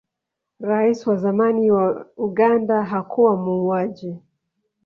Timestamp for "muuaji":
3.35-4.17